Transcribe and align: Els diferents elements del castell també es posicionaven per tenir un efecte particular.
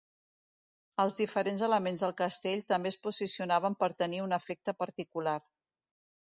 Els 1.03 1.17
diferents 1.19 1.63
elements 1.67 2.05
del 2.07 2.15
castell 2.23 2.65
també 2.73 2.93
es 2.95 2.99
posicionaven 3.05 3.79
per 3.85 3.93
tenir 4.03 4.25
un 4.31 4.37
efecte 4.41 4.79
particular. 4.83 5.39